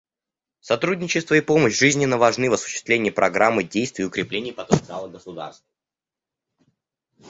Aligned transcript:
Сотрудничество 0.61 1.35
и 1.35 1.41
помощь 1.41 1.77
жизненно 1.77 2.17
важны 2.17 2.49
в 2.49 2.53
осуществлении 2.53 3.11
Программы 3.11 3.63
действий 3.63 4.03
и 4.03 4.07
укреплении 4.07 4.49
потенциала 4.51 5.07
государств. 5.07 5.63